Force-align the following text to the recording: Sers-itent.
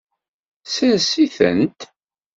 Sers-itent. 0.73 1.79